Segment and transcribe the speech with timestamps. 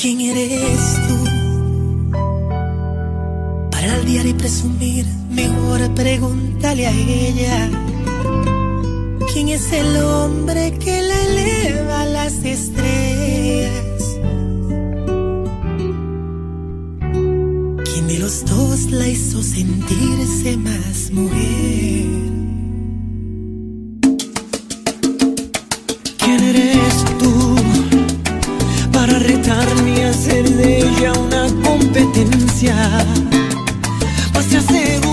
[0.00, 1.24] ¿Quién eres tú?
[3.70, 7.68] Para aldear y presumir, mejor pregúntale a ella.
[9.30, 14.16] ¿Quién es el hombre que la eleva a las estrellas?
[17.84, 22.39] ¿Quién de los dos la hizo sentirse más mujer?
[32.60, 33.06] distancia,
[34.32, 35.09] pues te.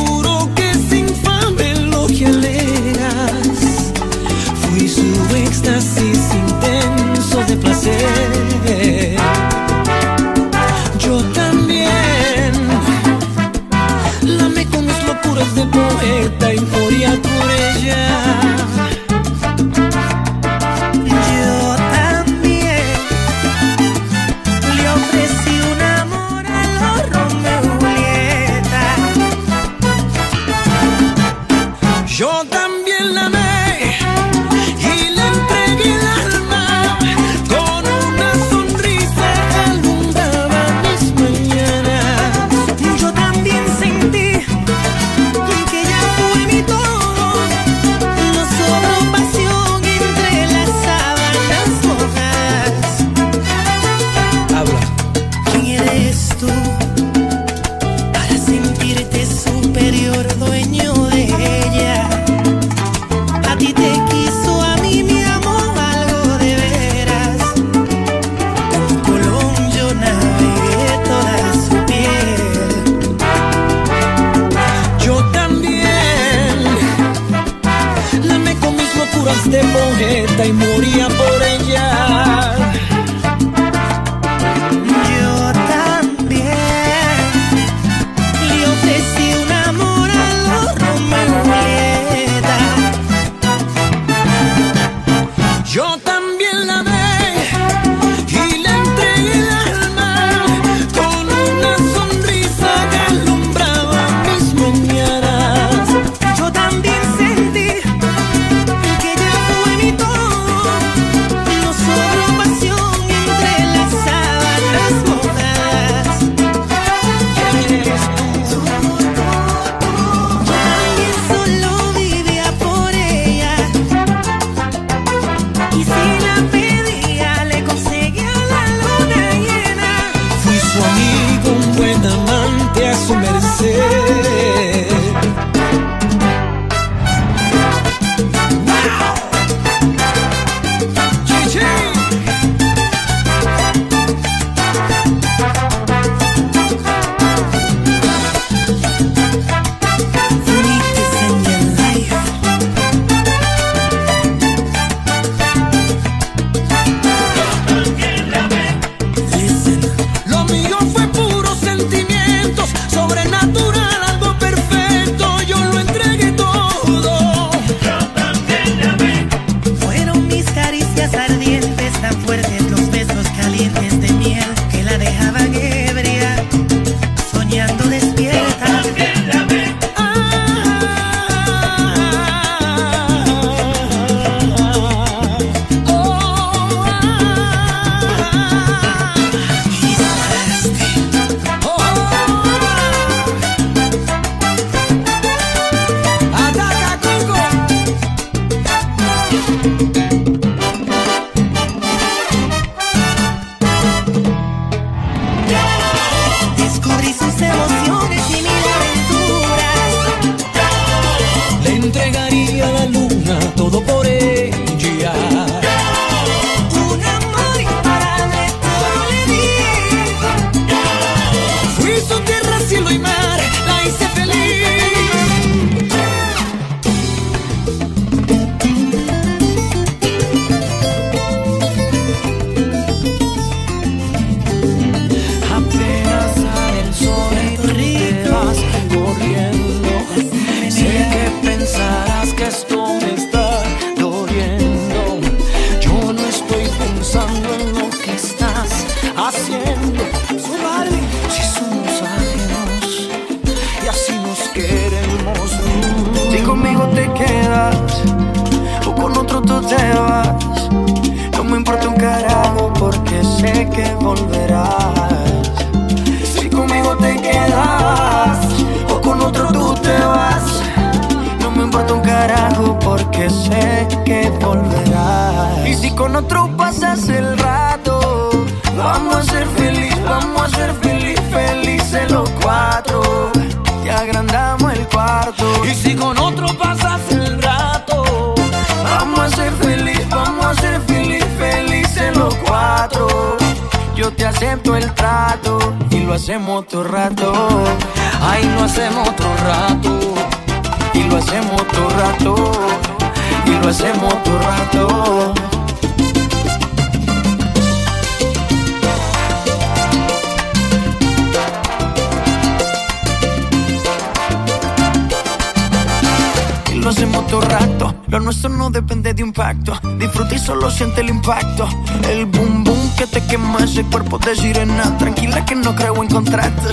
[320.77, 321.67] siente el impacto.
[322.07, 324.95] El boom boom que te quema ese cuerpo de sirena.
[324.99, 326.71] Tranquila que no creo en contratos.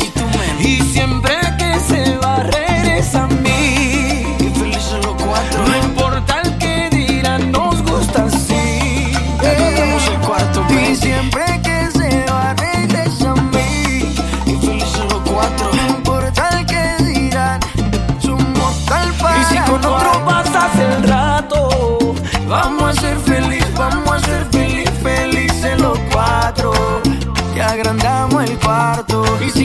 [0.60, 3.26] Y, y siempre que se va, regresa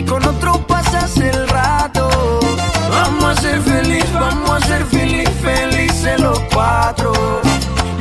[0.10, 2.10] con otro pasas el rato.
[2.90, 7.14] Vamos a ser feliz, vamos a ser feliz, felices los cuatro.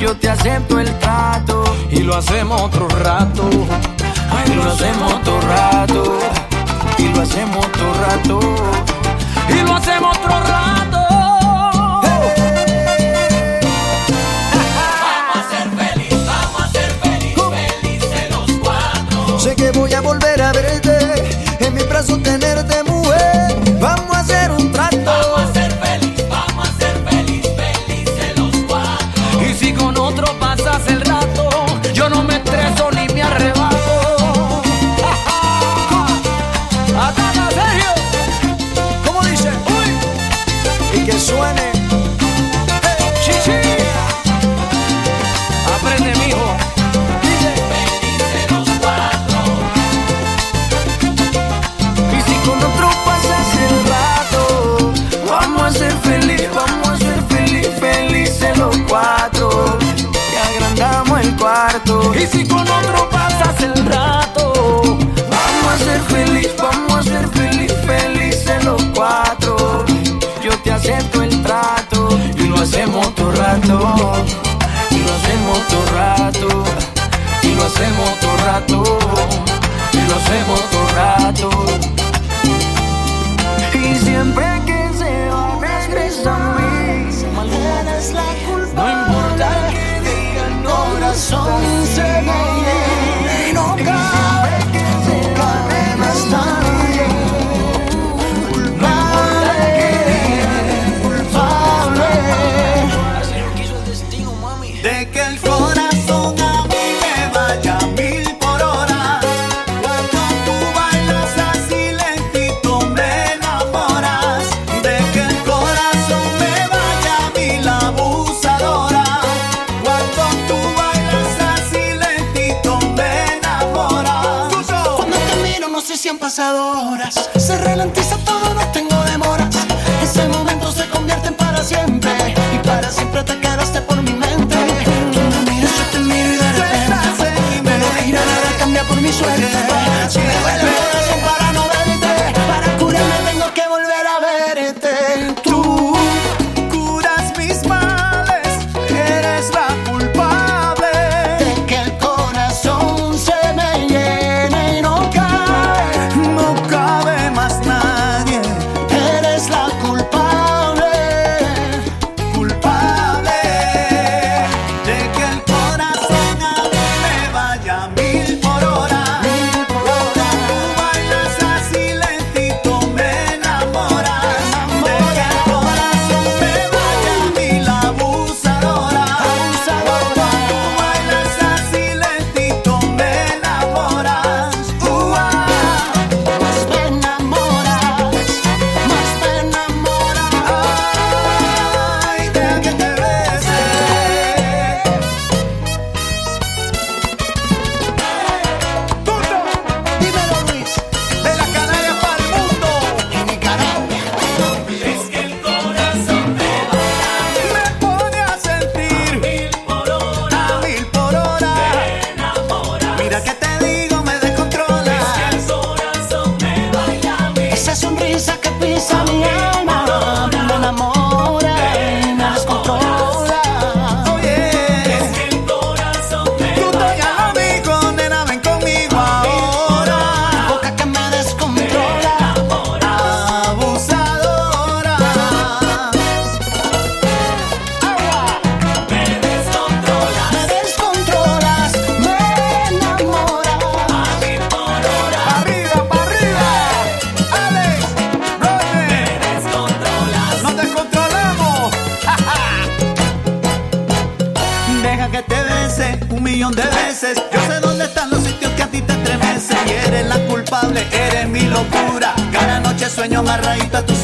[0.00, 3.48] Yo te acepto el trato y lo hacemos otro rato.
[4.30, 6.18] Ay, lo hacemos otro rato
[6.96, 8.40] y lo hacemos otro rato
[9.50, 10.67] y lo hacemos otro rato.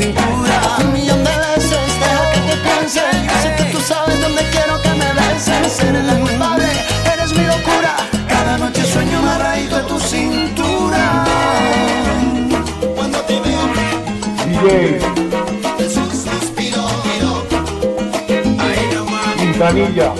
[0.04, 0.76] cintura.
[0.80, 3.00] Un millón de veces dejo que te piense.
[3.28, 5.72] Yo sé que tú sabes dónde quiero que me beses.
[5.72, 6.68] Seré la culpable,
[7.12, 7.96] eres mi locura.
[8.28, 11.24] Cada noche sueño amarradito a tu cintura.
[12.94, 13.64] Cuando te veo,
[19.38, 20.12] Quintanilla.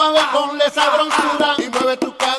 [0.00, 2.29] suave, ponle esa broncura y mueve tu cara.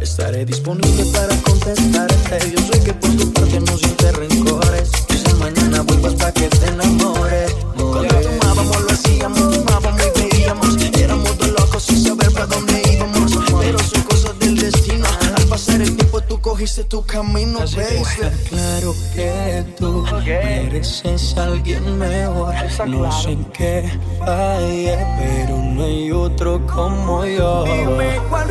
[0.00, 2.50] Estaré disponible para contestarte.
[2.50, 4.90] Yo sé que por tu parte no sientes rencores.
[5.08, 7.52] Dice mañana vuelvas pa' que te enamores.
[7.76, 10.76] Cuando tomábamos lo hacíamos, fumábamos y veíamos.
[10.98, 13.32] Éramos dos locos sin saber para dónde íbamos.
[13.60, 15.06] Pero son cosas del destino.
[15.36, 18.02] Al pasar el tiempo tú cogiste tu camino, baby.
[18.48, 22.54] Claro que tú mereces a alguien mejor.
[22.86, 27.64] No sé qué fallé, eh, pero no hay otro como yo.
[27.64, 28.48] Dime cuál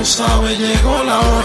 [0.00, 1.39] tú sabes, llegó la hora.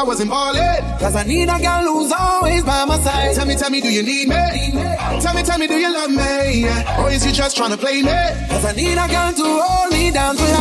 [0.00, 0.98] I wasn't ballin'.
[0.98, 3.34] Cause I need a girl who's always by my side.
[3.34, 4.34] Tell me, tell me, do you need me?
[5.20, 6.64] Tell me, tell me, do you love me?
[6.98, 8.08] Or is you just trying to play me?
[8.48, 10.56] Cause I need a girl to hold me down to life.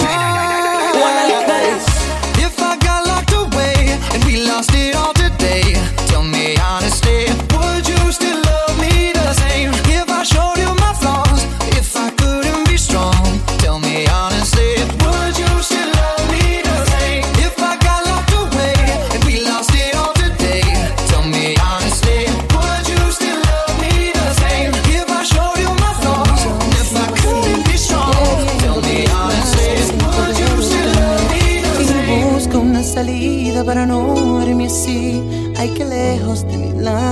[2.38, 5.74] If I got locked away and we lost it all today,
[6.08, 7.39] tell me honestly.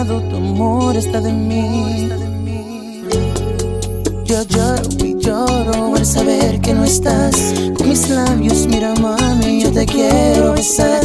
[0.07, 2.07] lado, tu amor está de mí.
[4.25, 7.53] Yo lloro y lloro al saber que no estás.
[7.77, 11.01] Con mis labios, mira mami, yo te quiero besar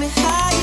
[0.00, 0.59] me higher.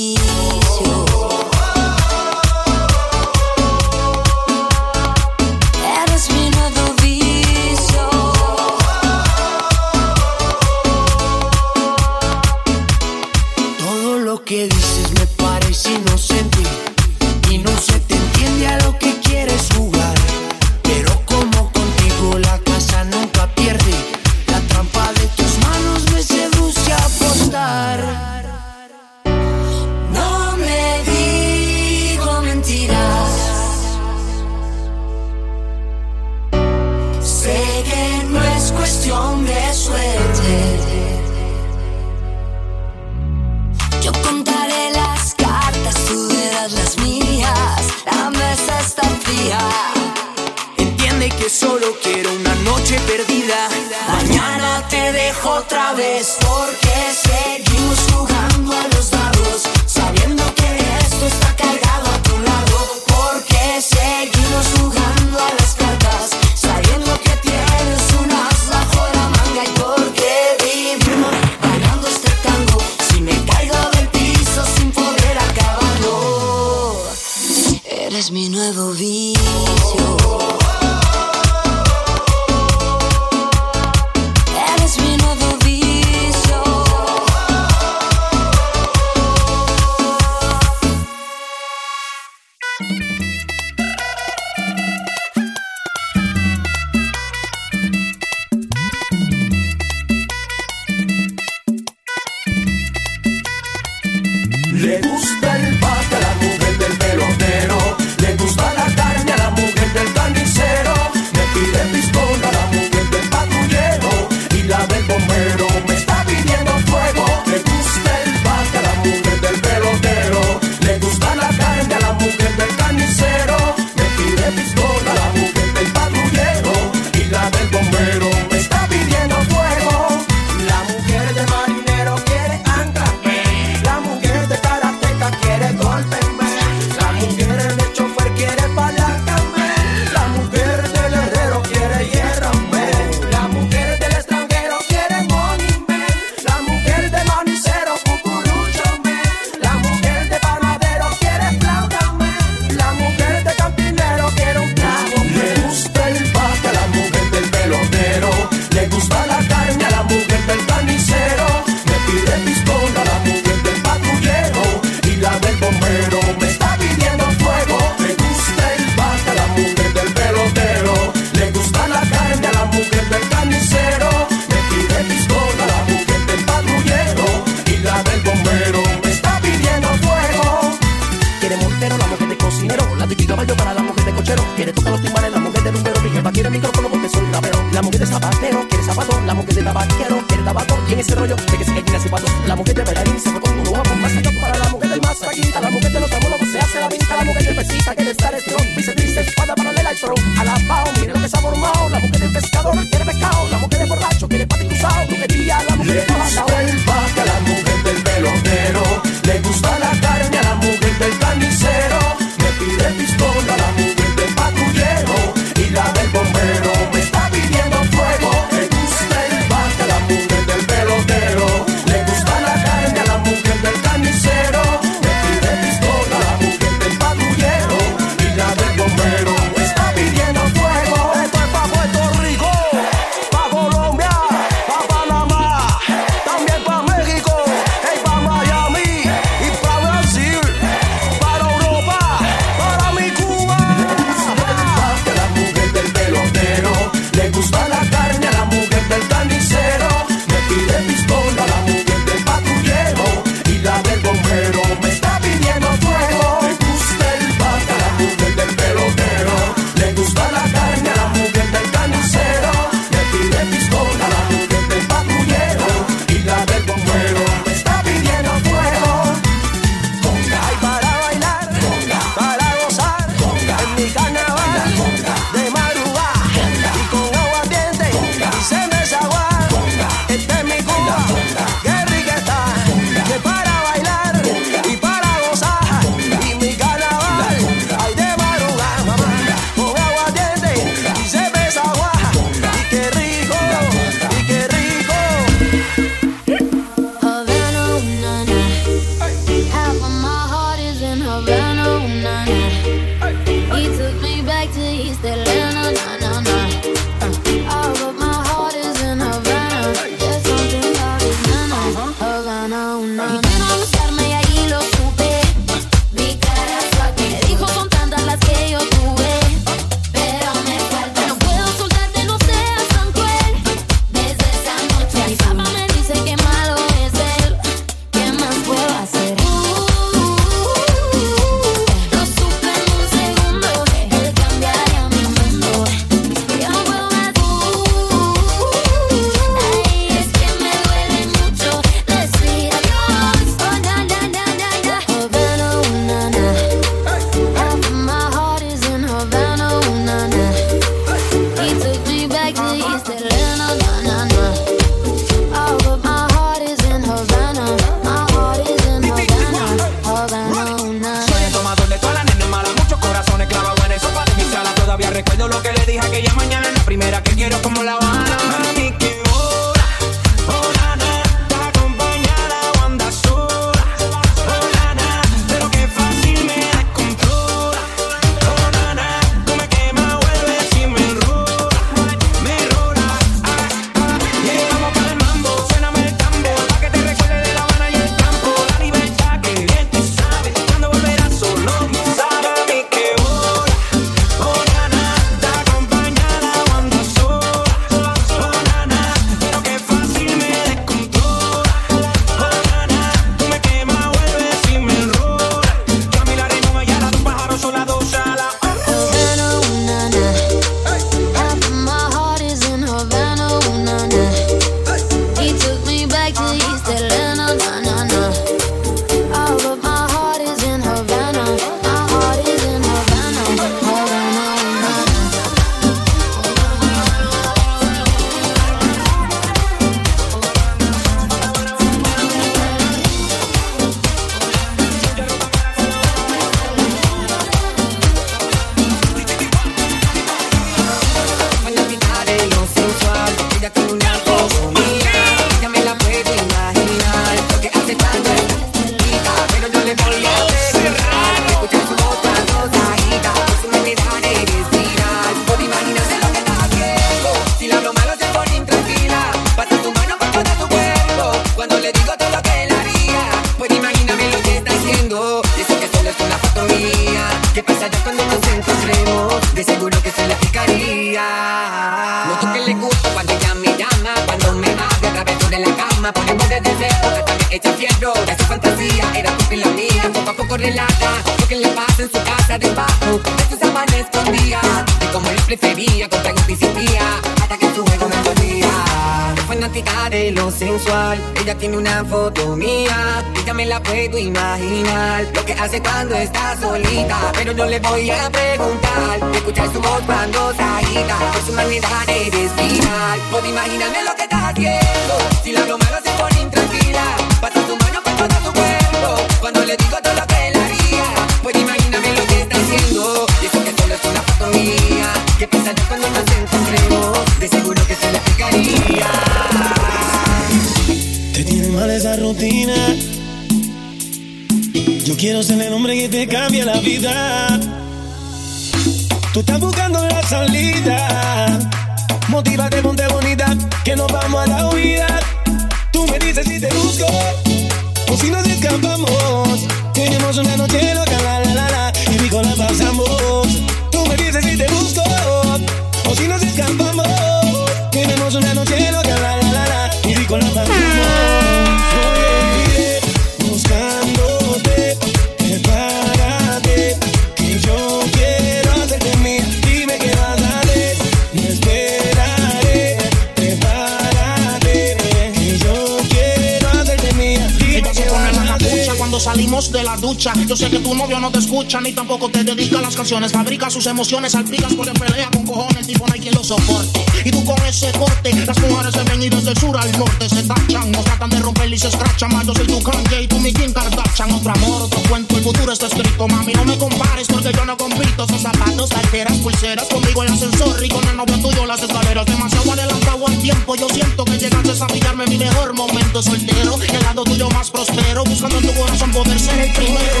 [570.14, 573.10] Yo sé que tu novio no te escucha, ni tampoco te dedica a las canciones.
[573.10, 576.85] Fabrica sus emociones, salpicas por pelea con cojones, tipo no hay quien lo soporte.
[577.06, 580.24] Y tú con ese corte, las mujeres se ven desde el sur al norte se
[580.24, 580.72] tachan.
[580.72, 582.12] Nos tratan de romper y se escrachan.
[582.12, 584.10] Más yo soy tu Kanye y tú mi Kim Kardashian.
[584.10, 586.08] Otro amor, otro cuento, el futuro está escrito.
[586.08, 588.08] Mami, no me compares porque yo no compito.
[588.08, 589.68] Son zapatos, carteras, pulseras.
[589.68, 592.06] Conmigo el ascensor y con el novio tuyo las escaleras.
[592.06, 593.54] Demasiado adelantado al tiempo.
[593.54, 596.58] Yo siento que llegaste a pillarme mi mejor momento soltero.
[596.60, 598.02] El lado tuyo más prospero.
[598.02, 600.00] Buscando en tu corazón poder ser el primero.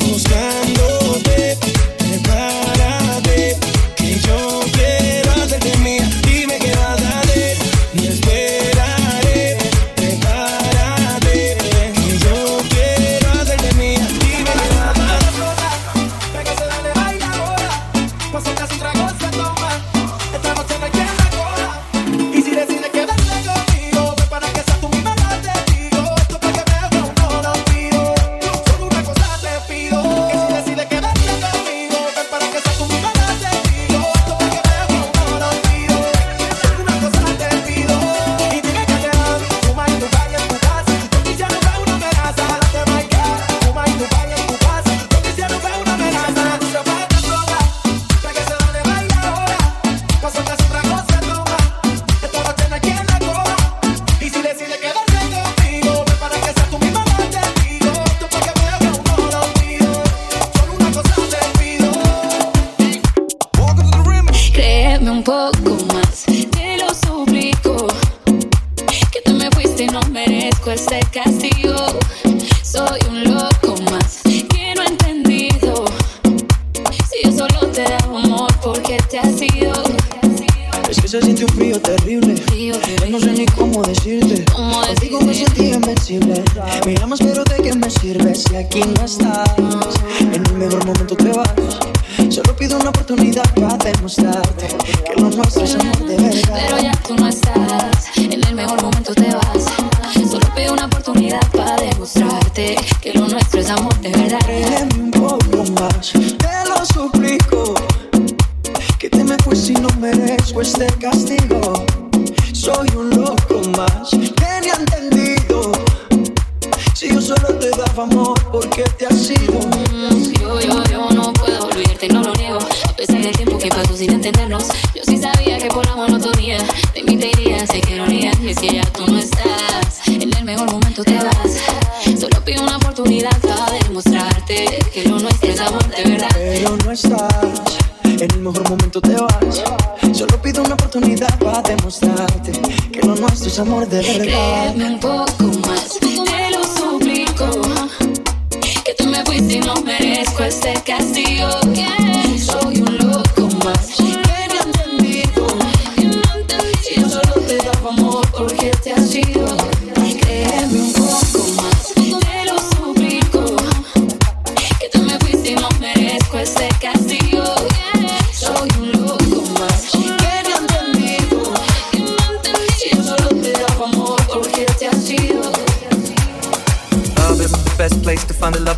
[0.00, 1.61] Buscándote.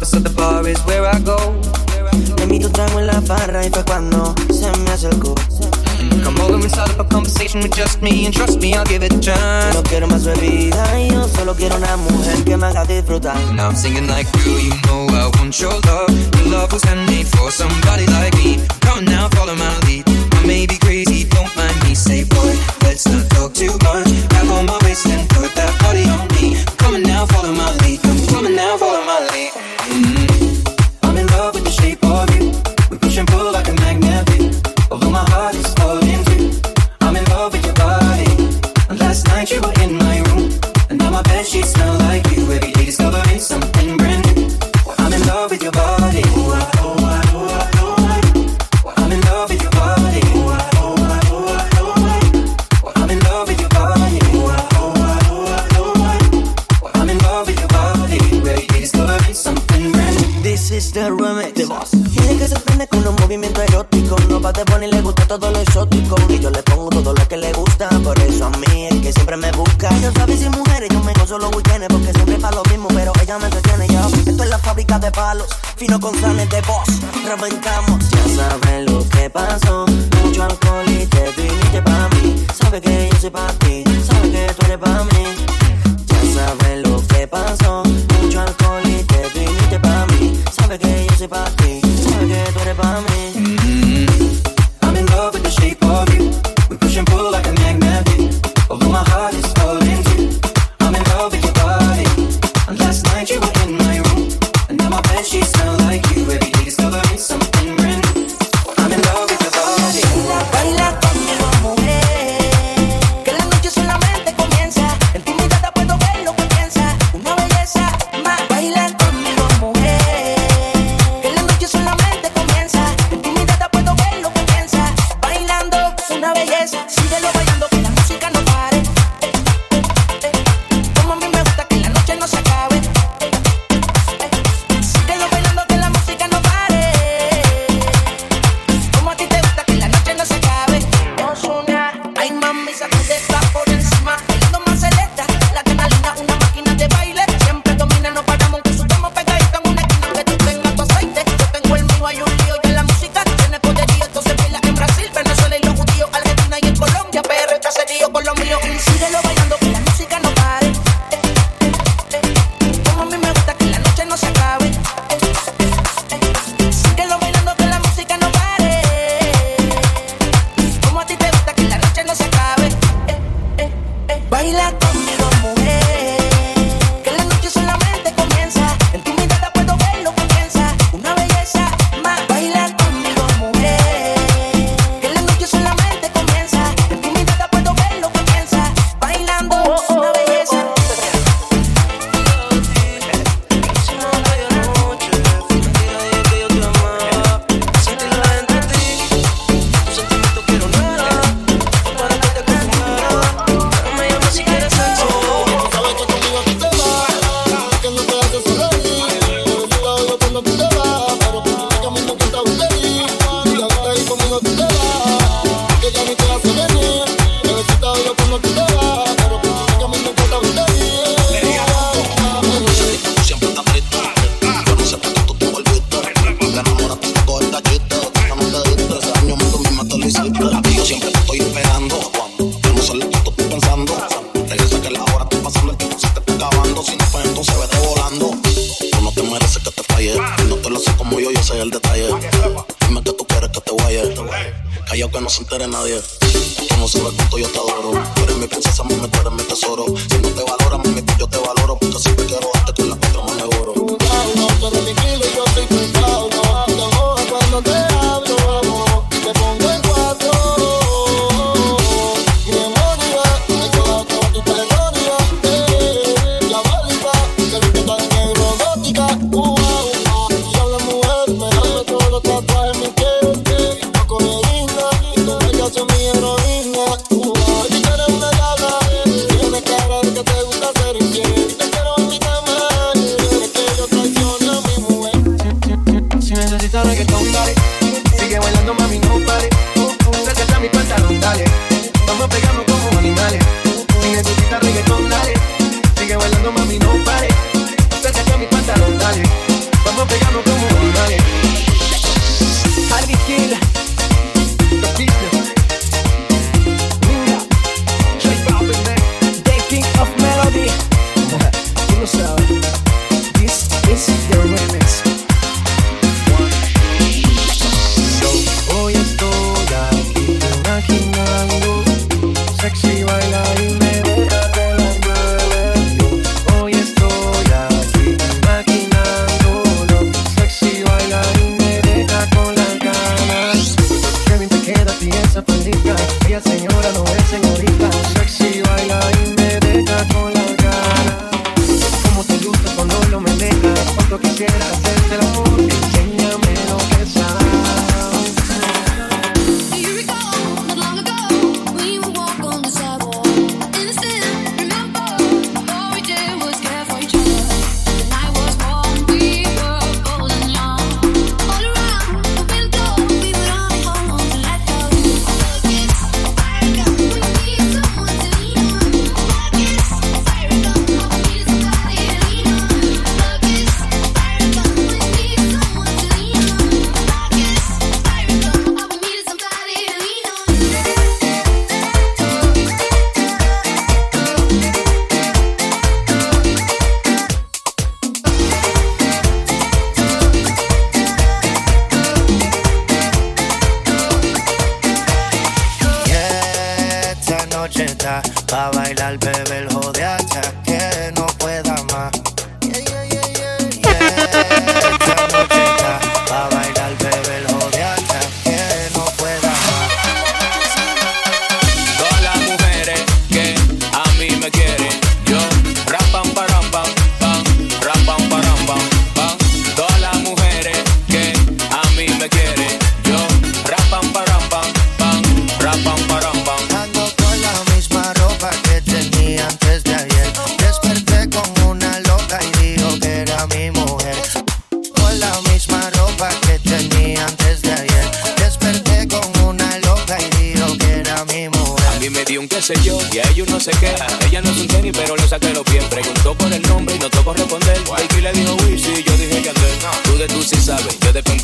[0.05, 1.37] so the bar is where I go.
[2.37, 5.35] Le invito trago en la barra y fue cuando se me acercó.
[6.23, 9.03] Come over and start up a conversation with just me and trust me, I'll give
[9.03, 9.75] it a chance.
[9.75, 13.37] No quiero más bebida, yo solo quiero una mujer que me haga disfrutar.
[13.55, 16.11] Now I'm singing like, girl, you know I want your love.
[16.37, 18.61] Your love was handmade for somebody like me.
[18.81, 20.05] Come on now, follow my lead.
[20.07, 21.95] I may be crazy, don't mind me.
[21.95, 22.53] Say, boy,
[22.83, 24.09] let's not talk too much.
[24.29, 26.63] Grab on my waist and put that body on me.
[26.77, 27.84] Come on now, follow my lead.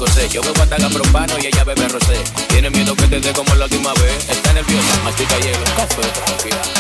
[0.01, 0.31] José.
[0.31, 2.17] Yo bebo hasta propano y ella bebe rosé.
[2.49, 4.31] Tiene miedo que te dé como la última vez.
[4.31, 6.80] Está nerviosa, machuca hielo, café, tranquila.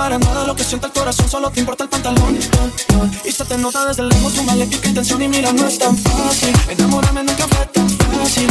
[0.00, 2.38] para nada lo que siente el corazón, solo te importa el pantalón.
[3.22, 6.54] Y se te nota desde lejos tu maléfica intención y mira, no es tan fácil.
[6.70, 8.48] Enamorarme nunca fue tan fácil.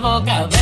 [0.00, 0.57] boca.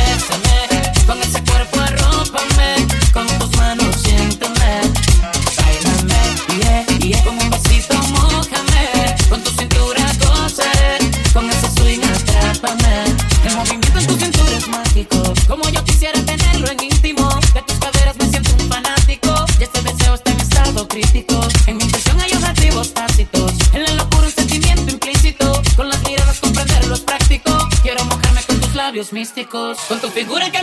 [29.17, 29.79] místicos.
[29.87, 30.56] Con tu figura que...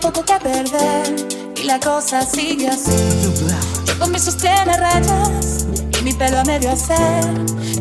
[0.00, 1.26] poco que perder
[1.56, 2.92] y la cosa sigue así.
[3.84, 5.66] Yo con mis sostenes rayas
[5.98, 7.24] y mi pelo a medio hacer.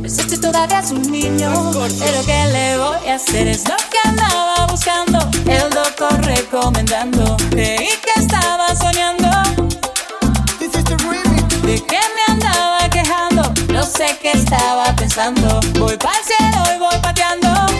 [0.02, 3.48] Pensaste todavía es un niño, pero que le voy a hacer?
[3.48, 7.38] Es lo que andaba buscando, el doctor recomendando.
[7.52, 9.30] Creí que estaba soñando.
[11.64, 13.53] ¿De qué me andaba quejando?
[13.72, 15.60] No sé qué estaba pensando.
[15.77, 17.76] Voy para el cielo y voy pateando.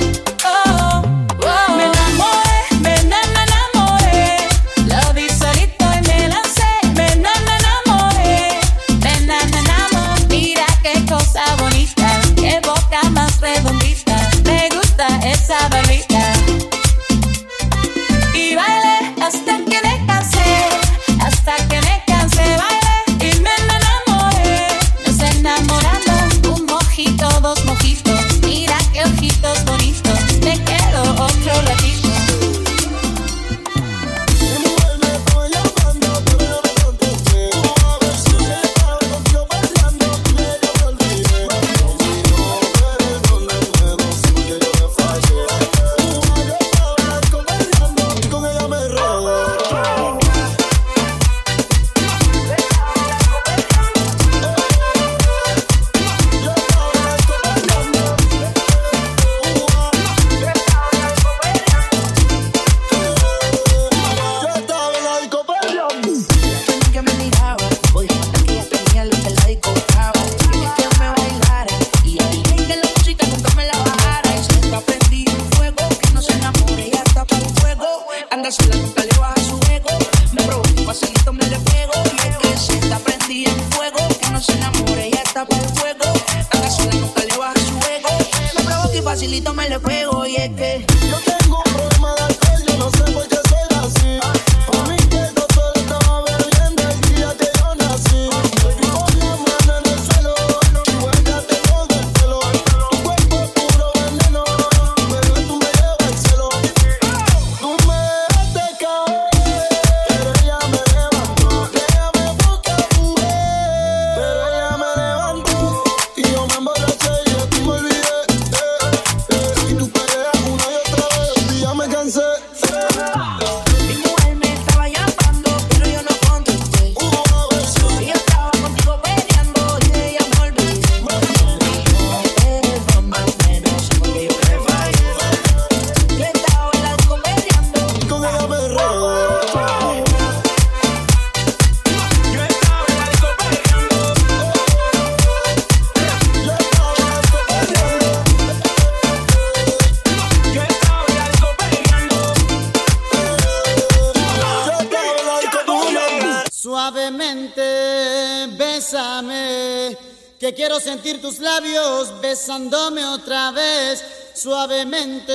[162.48, 164.02] Besándome otra vez.
[164.34, 165.34] Suavemente,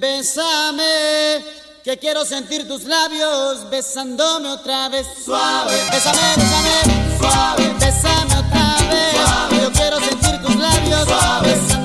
[0.00, 1.44] bésame,
[1.84, 5.06] que quiero sentir tus labios besándome otra vez.
[5.24, 9.14] Suave, bésame, bésame, suave, bésame otra vez.
[9.14, 11.77] Suave, yo quiero sentir tus labios besándome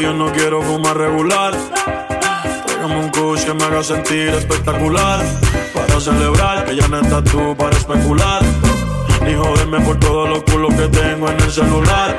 [0.00, 1.54] yo no quiero fumar regular.
[2.66, 5.24] Tráigame un kush que me haga sentir espectacular.
[5.74, 8.42] Para celebrar que ya no estás tú para especular.
[9.24, 12.16] Ni joderme por todos los culos que tengo en el celular.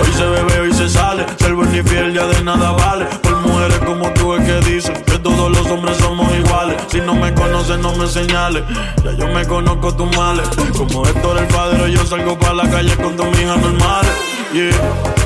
[0.00, 1.24] Hoy se bebe, hoy se sale.
[1.38, 3.06] Ser buen ni fiel ya de nada vale.
[3.22, 6.76] Por mujeres como tú es que dicen que todos los hombres somos iguales.
[6.88, 8.64] Si no me conoces, no me señales.
[9.04, 10.48] Ya yo me conozco tus males.
[10.76, 14.12] Como Héctor el padre, yo salgo para la calle con tus hijas normales.
[14.52, 15.21] Yeah.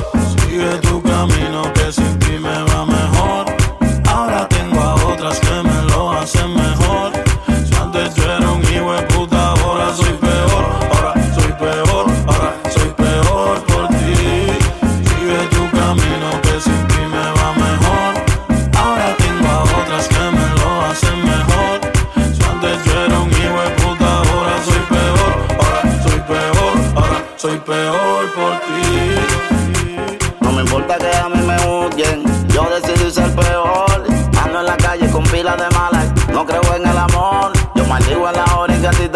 [0.57, 3.45] Sigue tu camino que sin ti me va mejor.
[4.09, 5.66] Ahora tengo a otras que me
[38.87, 39.09] a ti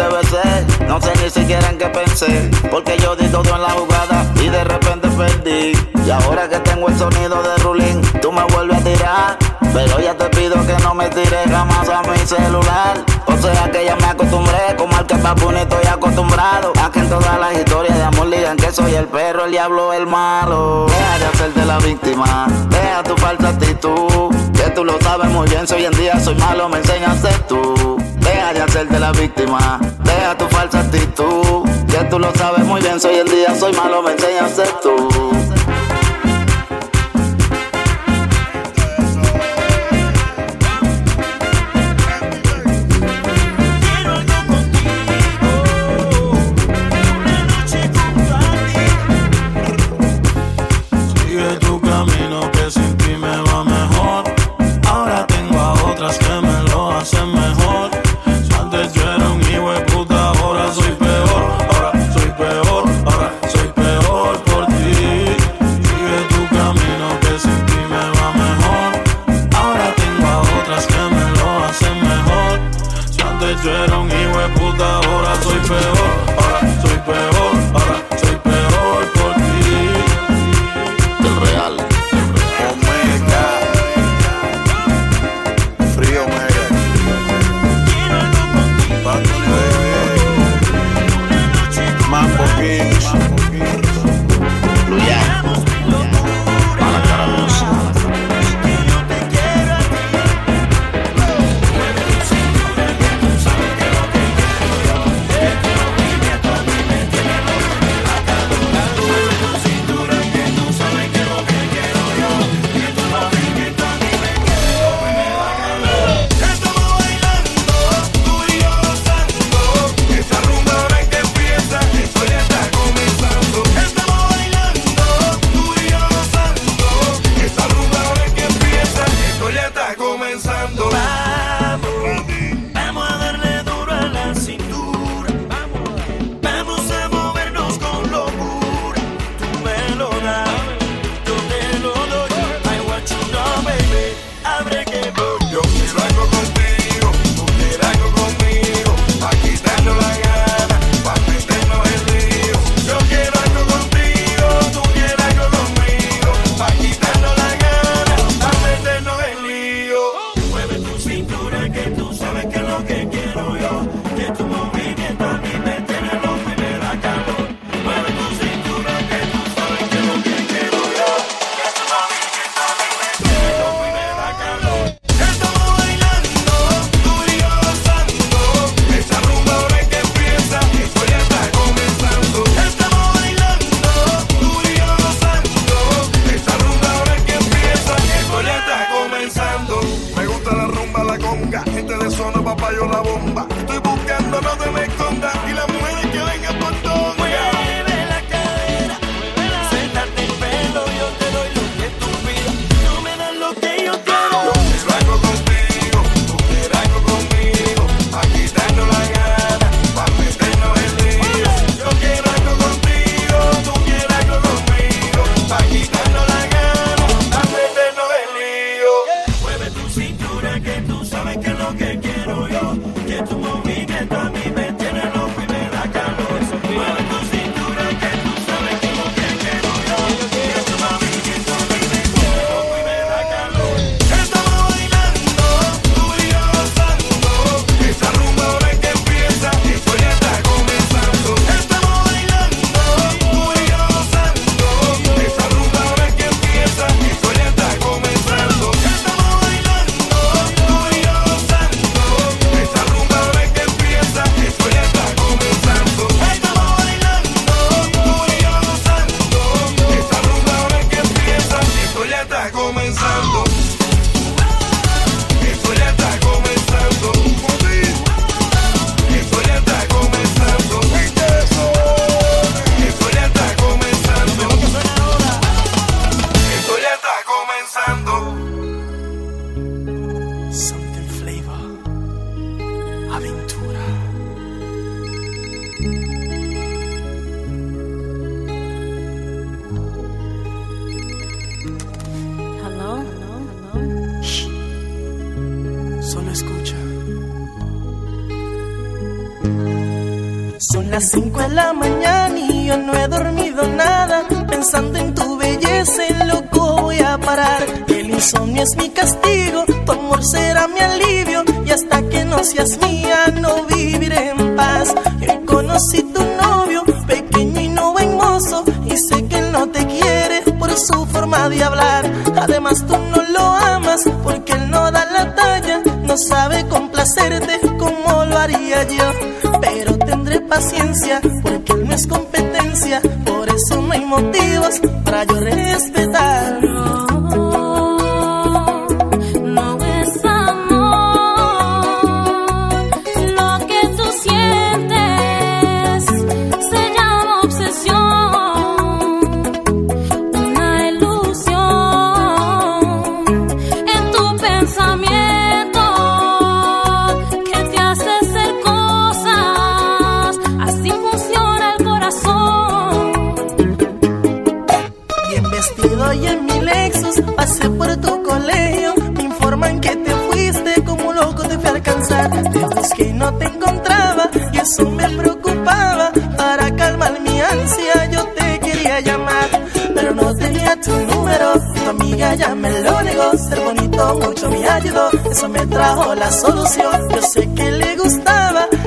[0.86, 2.50] no sé ni siquiera en qué pensé.
[2.70, 5.72] Porque yo di todo en la jugada y de repente perdí.
[6.04, 9.38] Y ahora que tengo el sonido de Rulín, tú me vuelves a tirar.
[9.72, 13.02] Pero ya te pido que no me tires jamás a mi celular.
[13.26, 16.72] O sea que ya me acostumbré, como al que papu ni estoy acostumbrado.
[16.82, 19.94] A que en todas las historias de amor digan que soy el perro, el diablo,
[19.94, 20.86] el malo.
[20.88, 24.34] Deja de hacerte la víctima, deja tu falsa actitud.
[24.52, 27.28] Que tú lo sabes muy bien, si hoy en día soy malo, me enseñas a
[27.28, 28.01] ser tú.
[28.22, 31.68] Deja de hacerte la víctima, deja tu falsa actitud.
[31.90, 34.64] Que tú lo sabes muy bien, si hoy en día soy malo, me enseñas a
[34.64, 35.51] ser tú.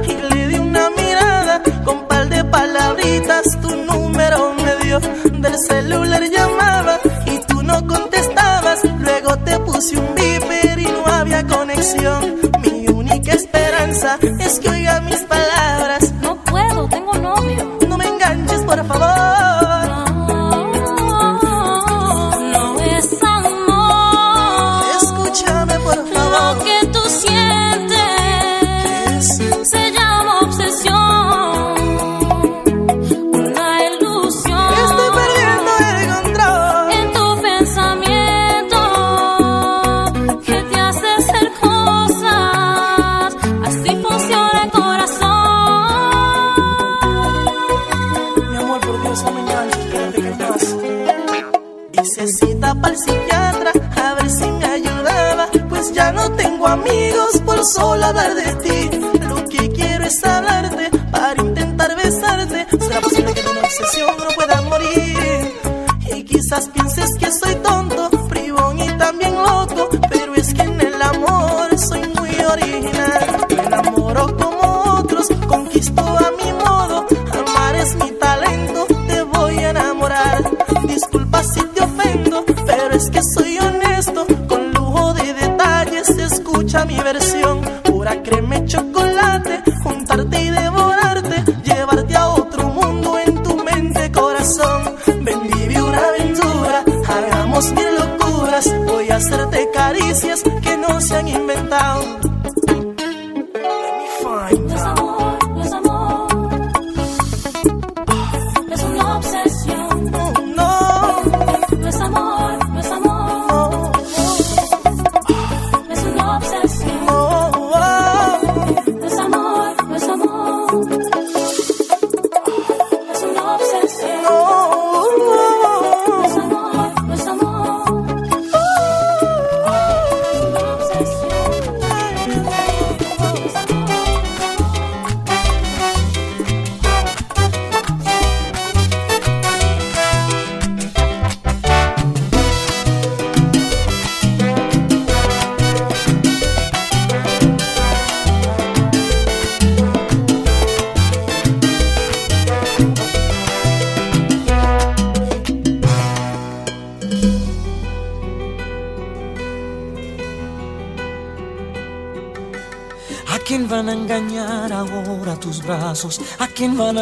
[0.03, 0.34] He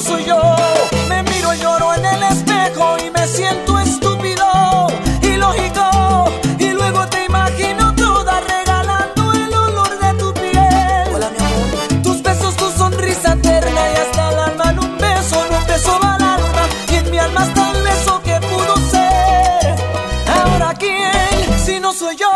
[0.00, 0.40] soy yo,
[1.08, 4.86] me miro y lloro en el espejo y me siento estúpido,
[5.22, 12.02] ilógico, y luego te imagino toda regalando el olor de tu piel.
[12.02, 15.98] Tus besos, tu sonrisa eterna y hasta el alma en un beso, en un beso
[16.00, 16.18] va
[16.92, 19.76] y en mi alma está el beso que pudo ser.
[20.28, 22.30] Ahora quién, si no soy yo,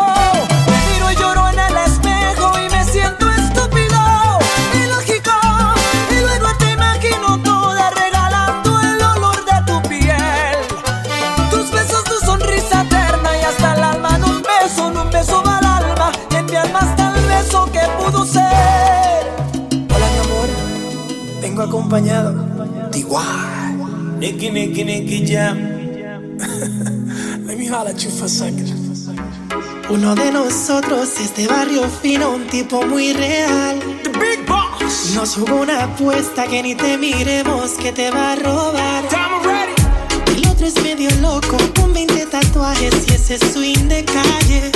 [21.93, 22.33] acompañado.
[24.19, 25.57] Nicky, Nicky, Nicky Jam.
[27.45, 28.71] Let me holler at you for a second.
[29.89, 33.79] Uno de nosotros es de barrio fino, un tipo muy real.
[34.03, 35.13] The Big Boss.
[35.13, 39.03] Nos jugó una apuesta que ni te miremos que te va a robar.
[40.35, 44.71] El otro es medio loco, con 20 tatuajes y ese swing de calle.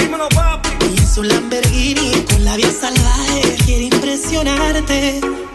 [0.94, 5.47] Y en su Lamborghini con la vía salvaje quiere impresionarte.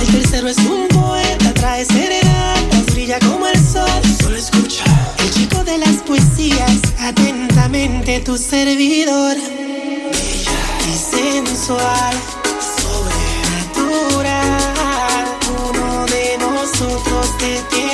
[0.00, 4.02] El tercero es un poeta, trae serenatas, brilla como el sol.
[4.22, 4.84] Solo escucha.
[5.18, 9.36] El chico de las poesías, atentamente tu servidor.
[9.36, 10.58] Bella
[10.88, 12.14] y sensual,
[12.80, 14.34] sobrenatural.
[15.68, 17.89] Uno de nosotros te tiene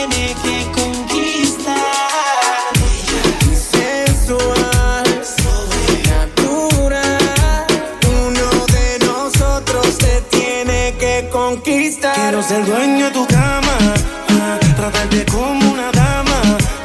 [12.56, 13.76] ser dueño de tu cama,
[14.30, 16.40] ah, tratarte como una dama.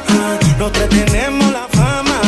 [0.08, 2.20] ah, los tres tenemos la fama,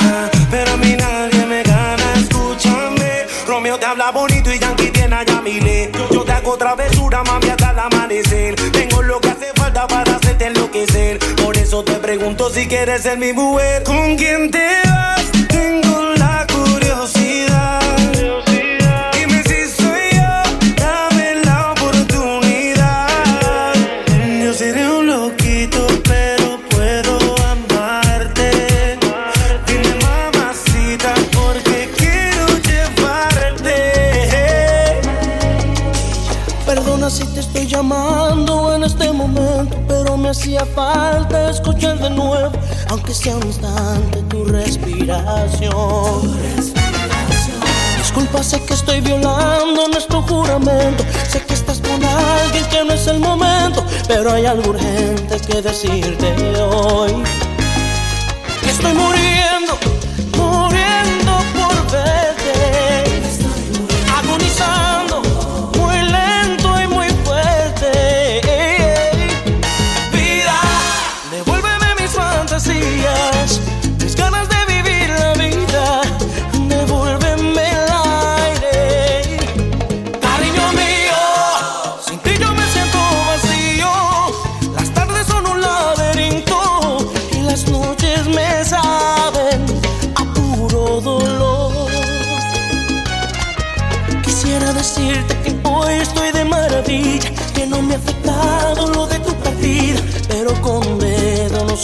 [0.00, 2.06] ah, pero a mí nadie me gana.
[2.16, 5.90] Escúchame, Romeo te habla bonito y Yankee tiene a Yamile.
[5.94, 8.54] Yo, yo te hago travesura, mami, hasta el amanecer.
[8.72, 11.18] Tengo lo que hace falta para hacerte enloquecer.
[11.42, 13.82] Por eso te pregunto si quieres ser mi mujer.
[13.84, 15.19] ¿Con quién te vas?
[40.30, 42.52] Hacía falta escuchar de nuevo,
[42.88, 45.70] aunque sea un instante, tu respiración.
[47.98, 53.06] Disculpa, sé que estoy violando nuestro juramento, sé que estás con alguien que no es
[53.08, 57.12] el momento, pero hay algo urgente que decirte hoy.
[58.68, 59.78] Estoy muriendo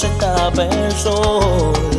[0.06, 1.95] se tapa sol.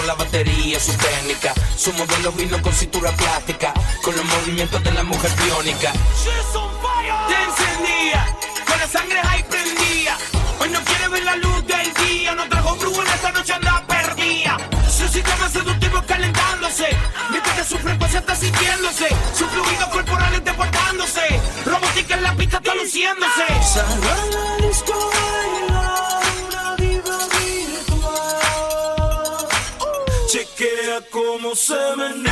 [0.00, 1.52] con la batería, su técnica.
[1.76, 5.92] Su modelo vino con cintura plástica, con los movimientos de la mujer biónica.
[5.92, 7.12] She's on fire.
[7.28, 8.36] Te encendía,
[8.66, 10.16] con la sangre ahí prendía.
[10.58, 14.56] Hoy no quiere ver la luz del día, no trajo brújula, esta noche anda perdida.
[14.88, 16.88] Su sistema seductivo calentándose,
[17.30, 19.08] mientras que su frecuencia está sintiéndose.
[19.34, 23.44] Su fluido corporal deportándose, robótica en la pista está luciéndose.
[31.50, 32.30] on se menait.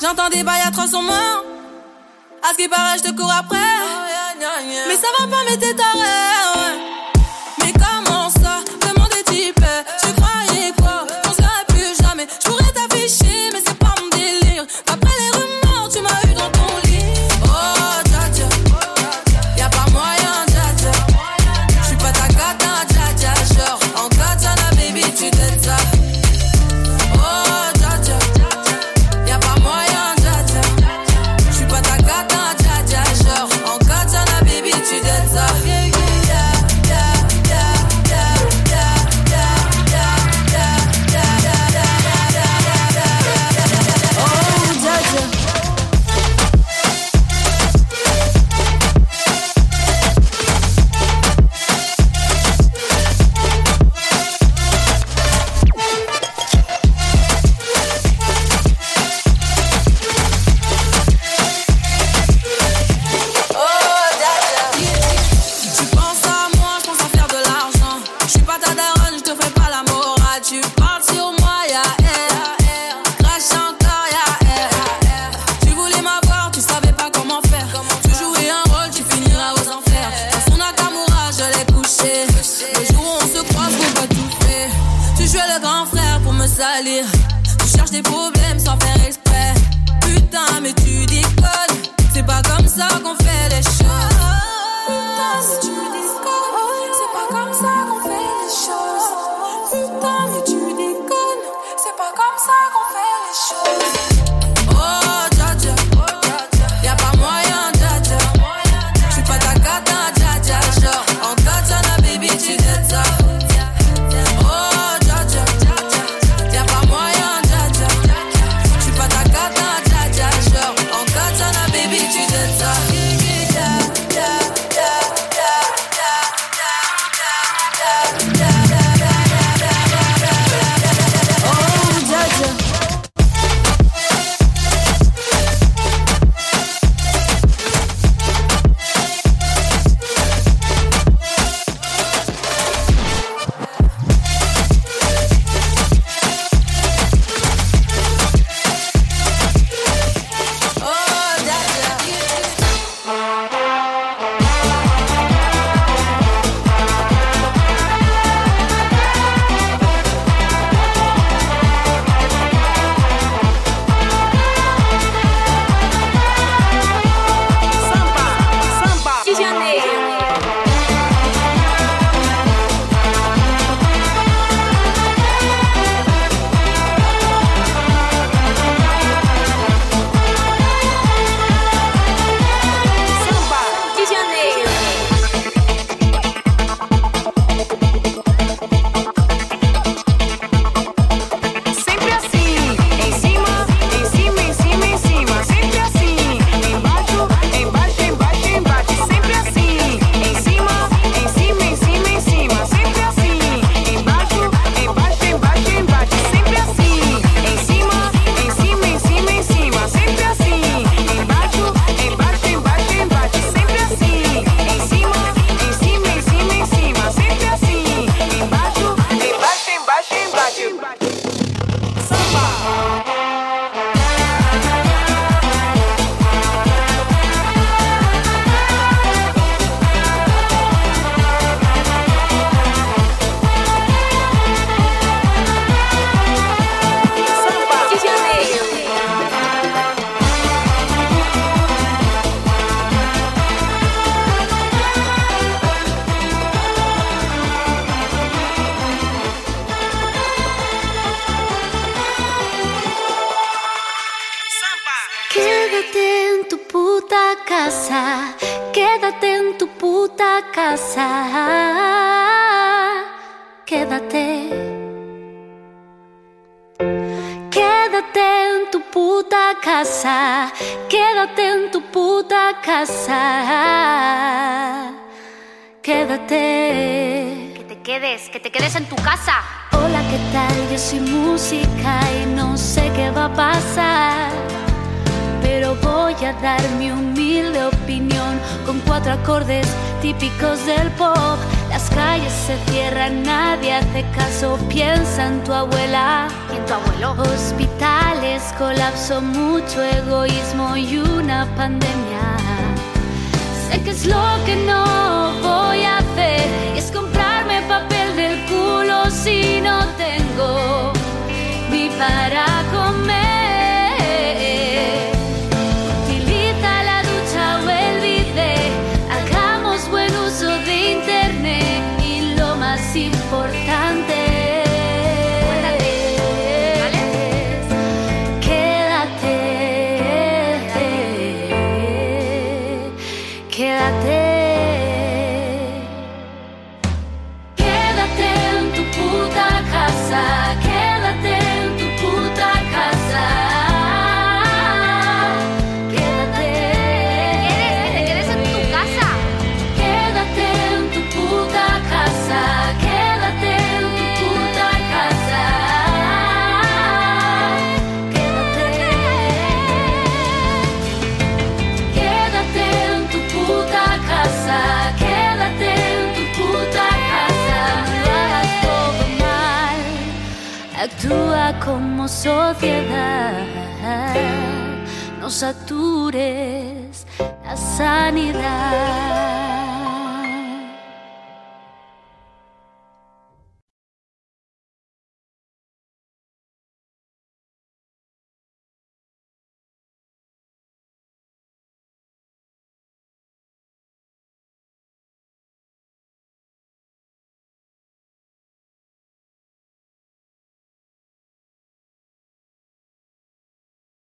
[0.00, 1.44] J'entends des bails à 300 morts.
[2.42, 3.56] À ce qui paraît, je te cours après.
[3.56, 4.44] Oh,
[4.86, 6.33] mais ça va pas, mais t'es taré.